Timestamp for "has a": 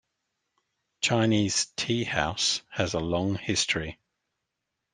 2.71-2.99